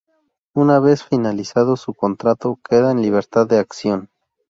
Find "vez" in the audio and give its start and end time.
0.79-1.03